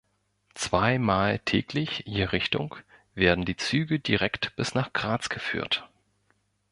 Zweimal 0.55 1.37
täglich 1.37 2.01
je 2.07 2.23
Richtung 2.23 2.75
werden 3.13 3.45
die 3.45 3.55
Züge 3.55 3.99
direkt 3.99 4.55
bis 4.55 4.73
nach 4.73 4.93
Graz 4.93 5.29
geführt. 5.29 5.87